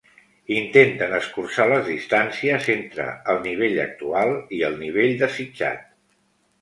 [0.53, 3.05] Intenten escurçar les distàncies entre
[3.35, 5.89] el nivell actual i el nivell desitjat.